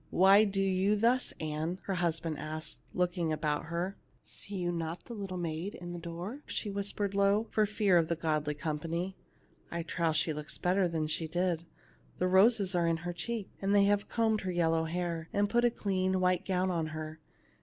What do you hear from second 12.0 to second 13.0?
The roses are in